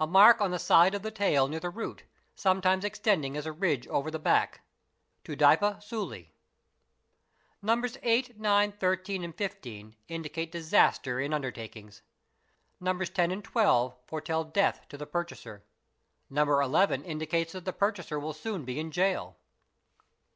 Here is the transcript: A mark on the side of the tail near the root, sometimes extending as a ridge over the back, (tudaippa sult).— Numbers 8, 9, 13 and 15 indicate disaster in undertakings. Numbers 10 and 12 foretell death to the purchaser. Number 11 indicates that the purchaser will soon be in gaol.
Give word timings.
A 0.00 0.08
mark 0.08 0.40
on 0.40 0.50
the 0.50 0.58
side 0.58 0.92
of 0.92 1.02
the 1.02 1.12
tail 1.12 1.46
near 1.46 1.60
the 1.60 1.70
root, 1.70 2.02
sometimes 2.34 2.84
extending 2.84 3.36
as 3.36 3.46
a 3.46 3.52
ridge 3.52 3.86
over 3.86 4.10
the 4.10 4.18
back, 4.18 4.62
(tudaippa 5.24 5.80
sult).— 5.80 6.18
Numbers 7.62 7.96
8, 8.02 8.40
9, 8.40 8.72
13 8.72 9.22
and 9.22 9.32
15 9.32 9.94
indicate 10.08 10.50
disaster 10.50 11.20
in 11.20 11.32
undertakings. 11.32 12.02
Numbers 12.80 13.10
10 13.10 13.30
and 13.30 13.44
12 13.44 13.94
foretell 14.04 14.42
death 14.42 14.86
to 14.88 14.98
the 14.98 15.06
purchaser. 15.06 15.62
Number 16.28 16.60
11 16.60 17.04
indicates 17.04 17.52
that 17.52 17.64
the 17.64 17.72
purchaser 17.72 18.18
will 18.18 18.34
soon 18.34 18.64
be 18.64 18.80
in 18.80 18.90
gaol. 18.90 19.36